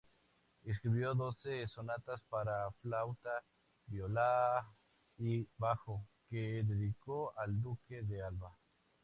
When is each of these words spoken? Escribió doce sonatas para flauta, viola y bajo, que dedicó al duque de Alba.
Escribió 0.63 1.13
doce 1.13 1.67
sonatas 1.67 2.23
para 2.27 2.71
flauta, 2.81 3.43
viola 3.85 4.67
y 5.19 5.47
bajo, 5.59 6.03
que 6.27 6.63
dedicó 6.63 7.37
al 7.37 7.61
duque 7.61 8.01
de 8.01 8.23
Alba. 8.23 8.51